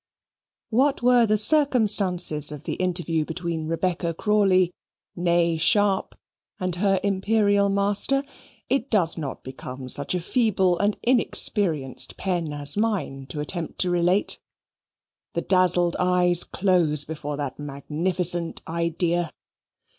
What 0.71 1.03
were 1.03 1.27
the 1.27 1.37
circumstances 1.37 2.51
of 2.51 2.63
the 2.63 2.73
interview 2.73 3.23
between 3.23 3.67
Rebecca 3.67 4.15
Crawley, 4.15 4.71
nee 5.15 5.57
Sharp, 5.57 6.15
and 6.59 6.73
her 6.77 6.99
Imperial 7.03 7.69
Master, 7.69 8.23
it 8.67 8.89
does 8.89 9.15
not 9.15 9.43
become 9.43 9.89
such 9.89 10.15
a 10.15 10.19
feeble 10.19 10.79
and 10.79 10.97
inexperienced 11.03 12.17
pen 12.17 12.51
as 12.51 12.75
mine 12.75 13.27
to 13.29 13.41
attempt 13.41 13.77
to 13.81 13.91
relate. 13.91 14.39
The 15.33 15.41
dazzled 15.43 15.95
eyes 15.99 16.45
close 16.45 17.03
before 17.05 17.37
that 17.37 17.59
Magnificent 17.59 18.63
Idea. 18.67 19.29